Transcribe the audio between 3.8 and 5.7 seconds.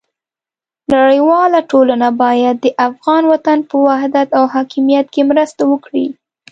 وحدت او حاکمیت کې مرسته